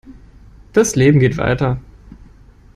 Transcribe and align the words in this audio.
Das 0.73 0.95
Leben 0.95 1.19
geht 1.19 1.37
weiter. 1.37 1.79